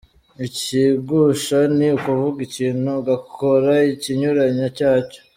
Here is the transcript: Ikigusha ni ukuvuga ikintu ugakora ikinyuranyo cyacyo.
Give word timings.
Ikigusha 0.47 1.57
ni 1.77 1.87
ukuvuga 1.97 2.39
ikintu 2.47 2.87
ugakora 2.99 3.73
ikinyuranyo 3.93 4.67
cyacyo. 4.77 5.19